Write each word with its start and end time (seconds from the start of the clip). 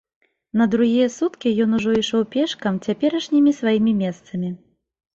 На 0.61 0.65
другія 0.75 1.09
суткі 1.17 1.53
ён 1.67 1.77
ужо 1.81 1.95
ішоў 2.01 2.25
пешкам 2.39 2.83
цяперашнімі 2.89 3.57
сваімі 3.63 3.99
месцамі. 4.05 4.57